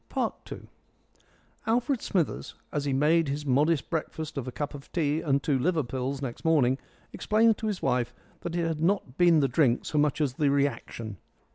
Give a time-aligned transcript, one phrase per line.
[0.17, 0.33] II
[1.67, 5.59] Alfred Smithers, as he made his modest breakfast of a cup of tea and two
[5.59, 6.79] liver pills next morning,
[7.13, 10.49] explained to his wife that it had not been the drink so much as the
[10.49, 11.17] reaction.